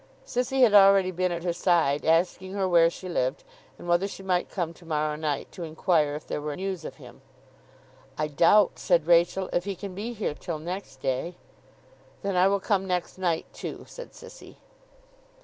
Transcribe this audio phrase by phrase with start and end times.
[0.25, 3.43] Sissy had already been at her side asking her where she lived,
[3.77, 6.95] and whether she might come to morrow night, to inquire if there were news of
[6.95, 7.21] him.
[8.17, 11.35] 'I doubt,' said Rachael, 'if he can be here till next day.'
[12.23, 14.55] 'Then I will come next night too,' said Sissy.